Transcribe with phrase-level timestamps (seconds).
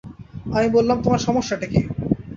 [0.51, 1.79] আমি বললাম, তোমার সমস্যাটা কী?